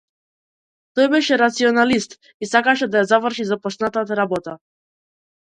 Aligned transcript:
Тој 0.99 1.09
беше 1.11 1.37
рационалист 1.41 2.15
и 2.25 2.49
сакаше 2.53 2.89
да 2.95 3.03
ја 3.05 3.09
заврши 3.13 3.47
започнатата 3.53 4.19
работа. 4.23 4.57